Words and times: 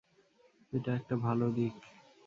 এটা 0.73 0.91
একটা 0.95 1.15
ভালো 1.17 1.45
দিক। 1.51 1.75